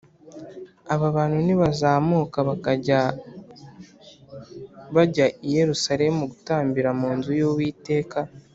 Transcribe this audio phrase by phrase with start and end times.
[0.93, 2.99] Aba bantu nibazamuka bakajya
[4.95, 8.19] bajya i Yerusalemu gutambira mu nzu y’Uwiteka